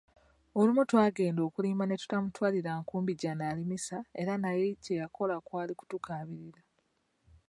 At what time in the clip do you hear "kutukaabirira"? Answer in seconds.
5.79-6.61